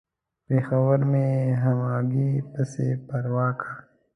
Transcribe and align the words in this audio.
پېښور 0.45 0.99
مې 1.11 1.29
همګي 1.61 2.31
پسې 2.51 2.87
پره 3.07 3.49
کا. 3.59 3.71